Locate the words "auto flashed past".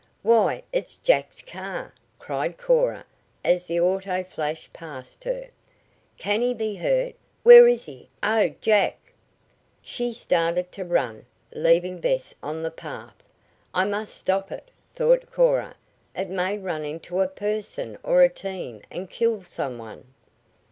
3.79-5.25